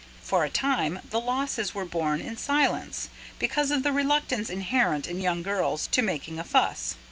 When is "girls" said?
5.43-5.85